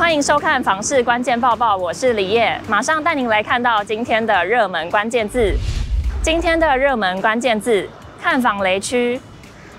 [0.00, 5.54] 欢迎收看房市关键报报，我是李叶，马上带您来看到今天的热门关键字。
[6.22, 7.86] 今天的热门关键字：
[8.18, 9.20] 看房雷区。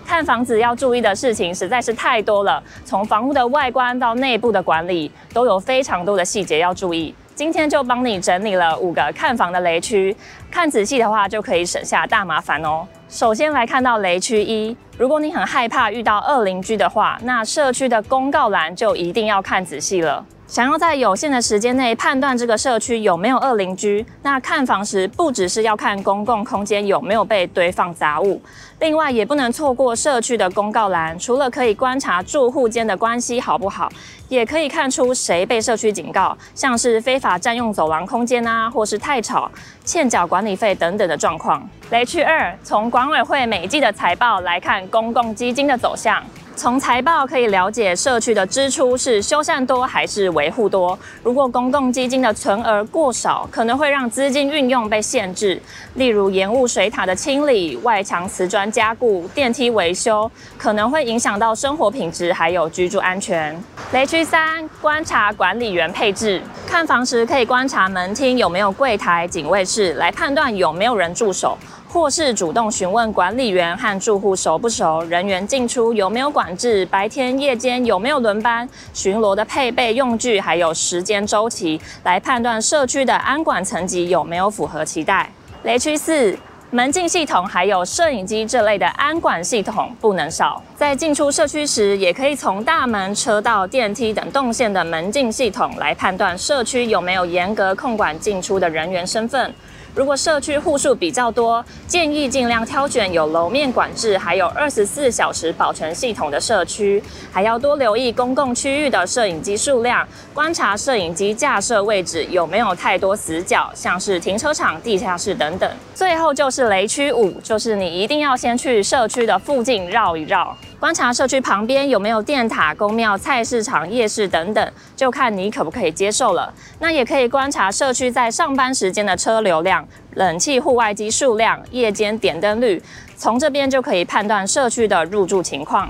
[0.06, 7.14] 看房子要注意的事情实在是太多了，从房屋的外观到内部的管理，都有非常多的细节要注意。
[7.34, 10.16] 今天就帮你整理了五个看房的雷区，
[10.52, 12.86] 看仔细的话就可以省下大麻烦哦。
[13.08, 20.26] 首先来看到雷区一，如果你很害怕遇到恶邻居的话，那社区的公告栏就一定要看仔细了。
[20.46, 28.42] 想要在有限的时间内判断这个社区有没有恶邻居，那看房时不只是要看公共空间有没有被堆放杂物，
[28.80, 31.18] 另外也不能错过社区的公告栏。
[31.18, 33.90] 除了可以观察住户间的关系好不好，
[34.28, 39.50] 也可以看出谁被社区警告，像是非法占用走廊空间啊，或是太吵、
[39.86, 41.62] 欠缴管管理费等等的状况。
[41.92, 46.20] 雷区二，从管委会每季的财报来看公共基金的走向。
[46.56, 50.98] 从财报可以了解社区的支出是修缮多还是维护多。
[51.24, 55.60] 如果公共基金的存额过少，可能会让资金运用被限制，
[55.96, 63.60] 例如延误水塔的清理、外墙瓷砖加固、电梯维修，可能会影响到生活品质还有居住安全。
[63.94, 66.42] 雷区三，观察管理员配置。
[66.68, 71.58] 看房时可以观察门厅有没有柜台、警卫室，来判断有没有人驻守。
[71.92, 85.30] 或是主动询问管理员和住户熟不熟，人员进出有没有管制，白天夜间有没有轮班，巡逻的配备用具还有时间周期，来判断社区的安管层级有没有符合期待。
[85.64, 86.34] 雷区四，
[86.70, 99.54] 门禁系统还有摄影机这类的安管系统不能少，在进出社区时，也可以从大门、车道、电梯等动线的门禁系统来判断社区有没有严格控管进出的人员身份。
[99.94, 115.70] 如果社区户数比较多，建议尽量挑选有楼面管制，还有二十四小时保存系统的社区，还要多留意公共区域的摄影机数量，观察摄影机架设位置有没有太多死角，像是停车场、地下室等等。
[115.94, 120.56] 最后就是雷区五，就是你一定要先去社区的附近绕一绕。
[120.80, 126.52] 观察社区旁边有没有电塔、公庙、菜市场、夜市等等，就看你可不可以接受了。
[126.80, 129.81] 那也可以观察社区在上班时间的车流量、
[130.16, 132.82] 冷气、户外机数量、夜间点灯率，
[133.16, 135.90] 从这边就可以判断社区的入住情况。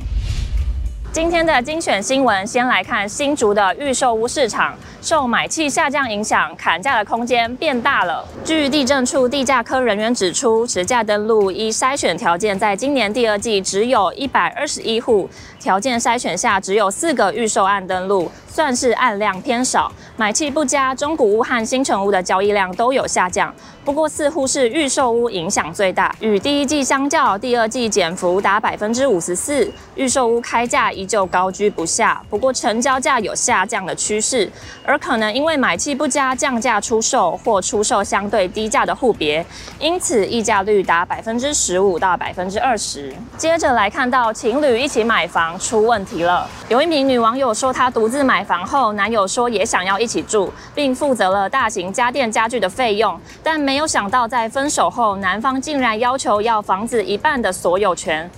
[1.14, 4.74] 今天的精选新闻，先来看新竹的预售屋市场。
[5.02, 8.24] 受买气下降影响，砍价的空间变大了。
[8.46, 15.28] 据地政处地价科人员指出，持价登录依筛选条件，在今年第二季只有一百二十一户，
[15.60, 19.92] 条件筛选下只有四个预售案登录，算是案量偏少。
[20.16, 23.54] 买气不佳，中古屋和新成屋的交易量都有下降。
[23.84, 32.22] 不过似乎是预售屋影响最大，与第一季相较，第二季减幅达百分之五十四，预售屋开价依旧高居不下。
[32.30, 34.48] 不过成交价有下降的趋势。
[34.86, 39.44] 而可能因为买气不佳降价出售，或出售相对低价的户别，
[39.80, 43.14] 因此溢价率达百分之十五到百分之二十。
[43.38, 58.30] 接着来看到情侣一起买房出问题了，有一名女网友说她独自买房后，男友说也想要一起住，并负责了大型家电家具的费用，但没有想到在分手后，男方竟然要求要房子一半的所有权。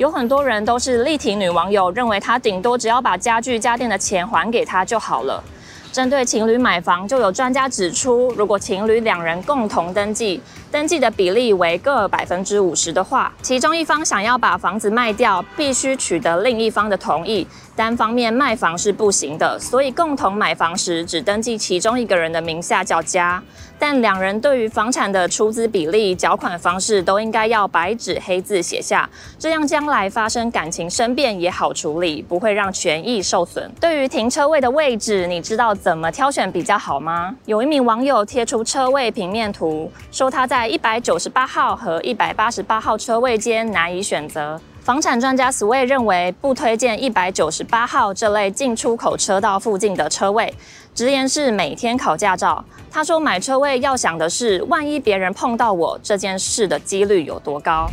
[0.00, 5.44] 有很多人都是力挺女网友，认为她顶多只要把家具家电的钱还给她就好了。
[5.92, 10.40] 针对情侣买房，就有专家指出，如果情侣两人共同登记，
[10.70, 17.46] 登记的比例为各百分之五十的话，其中一方想要把房子卖掉，必须取得另一方的同意，
[17.76, 19.58] 单方面卖房是不行的。
[19.58, 23.42] 所以共同买房时，只登记其中一个人的名下叫家。
[23.80, 29.08] 但两人对于房产的出资比例、缴款方式都应该要白纸黑字写下，
[29.38, 33.68] 这样将来发生感情生变也好处理，不会让权益受损。
[33.80, 37.34] 对于停车位的位置，你知道怎么挑选比较好吗？
[37.46, 44.60] 有一名网友贴出车位平面图，说他在一百九十八号和一百八十八号车位间难以选择。
[44.82, 50.52] 房产专家 Sway 认为，不推荐一百九十八号这类进出口车道附近的车位。
[50.94, 52.64] 直言是每天考驾照。
[52.90, 57.88] 他说，买车位要想的是，万一别人碰到我这件事的几率有多高。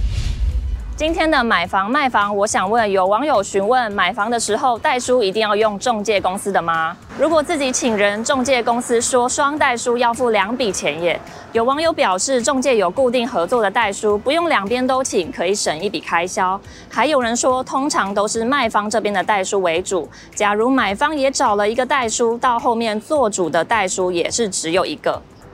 [0.98, 6.98] 今天的买房卖房，我想问有网友询问：买房的时候代书一定要用中介公司的吗？
[7.20, 11.22] 如果自己请人，中介公司说双代书要付两笔钱耶。
[11.52, 16.60] 有网友表示，中介有固定合作的代书，不用两边都请，可以省一笔开销。
[16.90, 20.10] 还有人说，通常都是卖方这边的代书为主。
[20.34, 25.22] 假如买方也找了一个代书，到后面做主的代书也是只有一个。